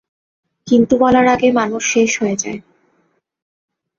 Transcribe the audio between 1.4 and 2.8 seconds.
মানুষ শেষ হয়ে যায়।